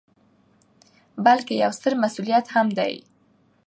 [1.25, 2.93] ،بلکې یو ستر مسؤلیت هم دی